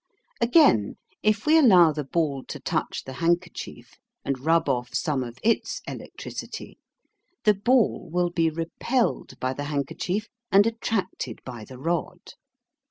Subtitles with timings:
[0.41, 5.37] Again, if we allow the ball to touch the handkerchief and rub off some of
[5.43, 6.79] its electricity,
[7.43, 12.33] the ball will be REPELLED by the handkerchief and ATTRACTED by the rod.